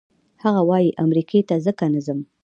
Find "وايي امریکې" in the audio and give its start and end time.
0.69-1.39